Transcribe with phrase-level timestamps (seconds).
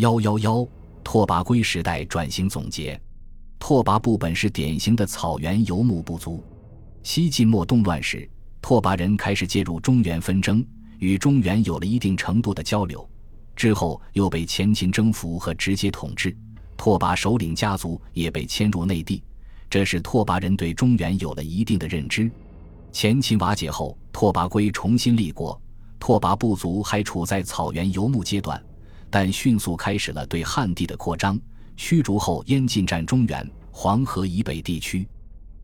[0.00, 0.66] 幺幺幺，
[1.04, 2.98] 拓跋圭时代转型总结。
[3.58, 6.42] 拓跋部本是典型的草原游牧部族。
[7.02, 8.26] 西晋末动乱时，
[8.62, 10.64] 拓跋人开始介入中原纷争，
[11.00, 13.06] 与中原有了一定程度的交流。
[13.54, 16.34] 之后又被前秦征服和直接统治，
[16.78, 19.22] 拓跋首领家族也被迁入内地，
[19.68, 22.30] 这使拓跋人对中原有了一定的认知。
[22.90, 25.60] 前秦瓦解后，拓跋圭重新立国，
[25.98, 28.58] 拓跋部族还处在草原游牧阶段，
[29.10, 31.38] 但迅速开始了对汉地的扩张。
[31.76, 35.08] 驱逐后燕进占中原、黄河以北地区。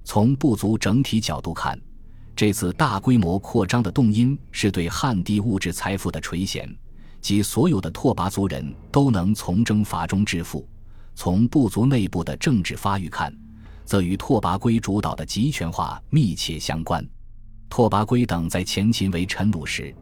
[0.02, 1.78] 从部族整体角度看，
[2.34, 6.74] 这次大规模扩张的动因是对汉地物质财富的垂涎，
[7.20, 10.66] 即所有的拓跋族人都能从征伐中致富。
[11.14, 13.30] 从部族内部的政治发育看，
[13.84, 17.06] 则与拓跋圭主导的集权化密切相关。
[17.68, 19.94] 拓跋圭等在前秦为臣虏时，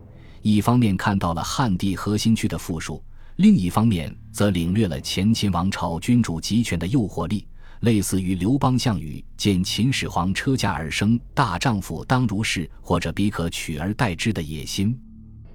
[0.43, 3.03] 一方面看到了汉地核心区的富庶。
[3.37, 7.45] 另一方面，则领略了前秦王朝君主集权的诱惑力，
[7.81, 14.97] 类似于刘邦、项羽见秦始皇车驾而生“大丈夫当如是”或者“彼可取而代之”的野心。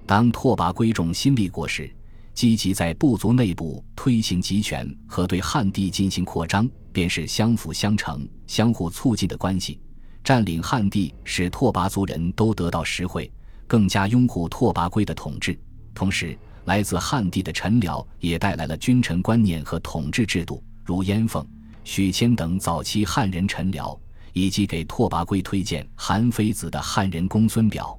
[0.04, 1.90] 当拓跋圭重新立国时，
[2.34, 9.80] 积极在部族内部推行集权和对汉地进行扩张，便是相辅相成、相互促进的关系。
[10.22, 13.32] 占领汉地，使拓跋族人都得到实惠，
[13.66, 15.58] 更加拥护拓跋圭的统治，
[15.94, 16.36] 同时。
[16.64, 21.44] 来自汉地的臣僚也带来了君臣观念和统治制度，如燕凤、
[21.84, 23.98] 许谦等早期汉人臣僚，
[24.32, 27.98] 以及给拓跋圭推荐韩非子的汉人公孙表。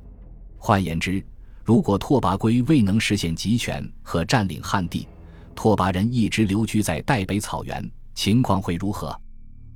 [0.58, 1.24] 换言之，
[1.64, 5.08] 如果拓跋圭未能实现集权和占领汉地，
[5.56, 9.20] 拓跋人一直留居在代北草原，情况会如何？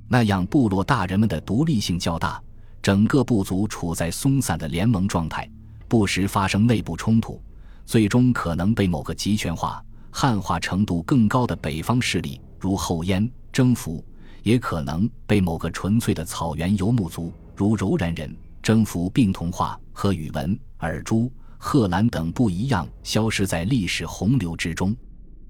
[0.08, 2.40] 那样，部落大人们的独立性较大，
[2.80, 5.50] 整个部族处在松散的联盟状态，
[5.88, 7.42] 不时发生内部冲突。
[7.86, 14.04] 最终可能被某个集权化、汉化程度更高的北方势力，如后燕征服；
[14.42, 24.94] 也可能被某个纯粹的草原游牧族，如柔然人征服并同化，和宇文、尔朱、贺兰等不一样，消失在历史洪流之中。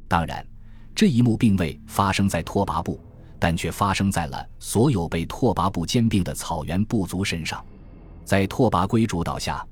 [0.07, 0.47] 当然，
[0.95, 3.01] 这一幕并未发生在拓跋部，
[3.39, 7.65] 但却发生在了所有被拓跋部兼并的草原部族身上。
[8.27, 9.67] 在拓跋圭主导下。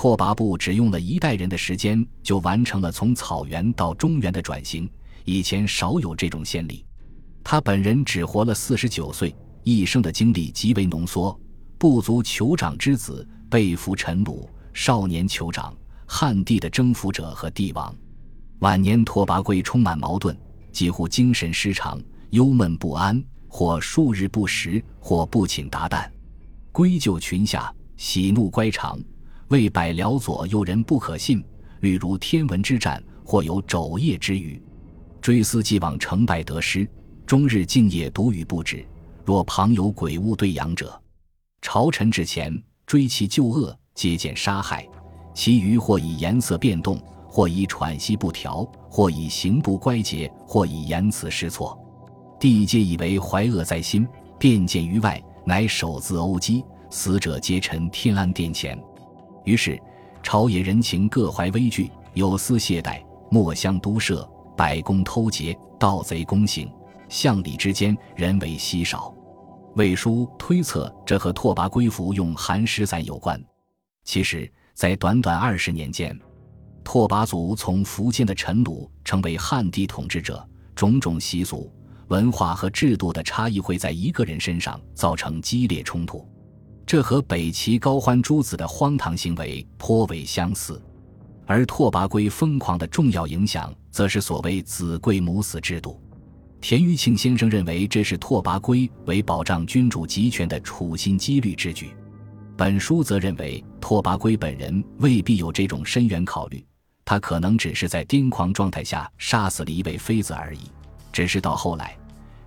[0.00, 4.90] 拓跋部只用了一代人的时间，就完成了从草原到中原的转型，
[5.26, 6.82] 以前少有这种先例。
[7.44, 11.38] 他本人只活了四十九岁，一生的经历极为浓缩。
[11.76, 17.94] 部族酋长之子，被俘臣虏，少年酋长，汉地的征服者和帝王。
[18.60, 20.34] 晚年拓跋圭充满矛盾，
[20.72, 22.00] 几乎精神失常，
[22.30, 26.08] 忧闷不安，或数日不食，或不寝达旦，
[26.72, 28.98] 归咎群下，喜怒乖长。
[29.50, 31.44] 为百僚左右人不可信，
[31.80, 34.62] 屡如天文之战，或有昼夜之语，
[35.20, 36.88] 追思既往成败得失，
[37.26, 38.86] 终日静夜独语不止。
[39.24, 41.00] 若旁有鬼物对阳者，
[41.62, 44.86] 朝臣之前追其旧恶，皆见杀害。
[45.34, 51.76] 其余或以颜色变动，或以喘息不调，或以行不乖节，或以言辞失措。
[52.38, 54.06] 帝皆以为怀恶在心，
[54.38, 58.80] 便见于外，乃手自殴击，死者皆陈天安殿前。
[59.44, 59.80] 于是，
[60.22, 66.70] 朝野人情各怀畏惧，有司懈怠，墨香都摄；百工偷劫，盗贼公行，
[67.08, 69.14] 相礼之间人为稀少。
[69.76, 73.42] 魏书推测，这和拓跋圭服用寒食散有关。
[74.04, 76.18] 其实，在短短二十年间，
[76.82, 81.72] 拓跋族从福建的陈鲁成为汉地统治者，种种习俗、
[82.08, 86.28] 文化和制度的差异会在一个人身上造成激烈冲突。
[86.90, 90.82] 这和北齐高欢诸子的荒唐行为颇为相似，
[91.46, 96.02] 而拓跋圭疯狂的重要影响，则是所谓“子贵母死”制度。
[96.60, 101.94] 田余庆先生认为，这是拓跋圭为保障君主集权的处心积虑之举。
[102.56, 106.66] 本书则认为，拓跋圭本人未必有这种深远考虑，
[107.04, 110.62] 他可能只是在癫狂状态下杀死了一位妃子而已。
[111.12, 111.96] 只是到后来，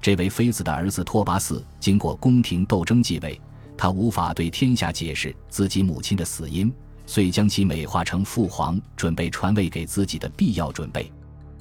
[0.01, 3.39] 这位妃子的儿子拓跋嗣经过宫廷斗争继位。
[3.77, 6.71] 他无法对天下解释自己母亲的死因，
[7.05, 11.11] 遂将其美化成父皇准备传位给自己的必要准备。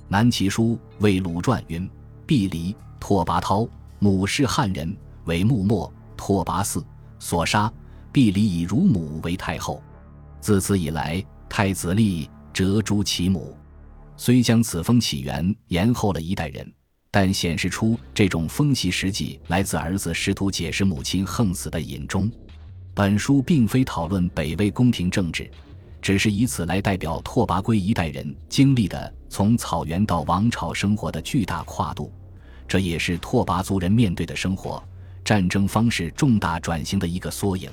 [0.08, 1.88] 南齐书魏鲁传云
[2.26, 3.68] ：“毕离拓跋焘，
[3.98, 4.94] 母是汉人，
[5.24, 6.84] 为穆末拓跋嗣
[7.18, 7.72] 所杀。
[8.12, 9.82] 毕离以乳母为太后。
[10.40, 13.56] 自此以来，太子立折诛其母。
[14.18, 16.70] 虽将此封起源延后了一代人。”
[17.14, 22.32] 但显示出这种风气实际来自儿子试图解释母亲横死的隐衷。
[22.94, 25.48] 本书并非讨论北魏宫廷政治，
[26.00, 32.10] 只是以此来代表拓跋圭一代人经历的从草原到王朝生活的巨大跨度，
[32.66, 34.82] 这也是拓跋族人面对的生活、
[35.22, 37.70] 战争方式重大转型的一个缩影。